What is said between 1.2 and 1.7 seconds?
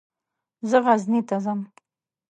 ته ځم.